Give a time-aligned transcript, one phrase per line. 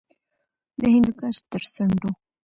[0.79, 2.11] د هندوکش تر څنډو